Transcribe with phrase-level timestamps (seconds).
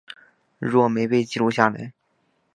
[0.57, 1.93] 若没被记录下来